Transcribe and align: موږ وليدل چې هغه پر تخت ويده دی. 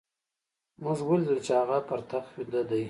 موږ 0.83 0.99
وليدل 1.07 1.37
چې 1.45 1.51
هغه 1.59 1.77
پر 1.87 1.99
تخت 2.11 2.29
ويده 2.35 2.61
دی. 2.69 2.79